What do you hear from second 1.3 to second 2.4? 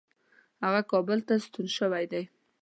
ستون شوی دی.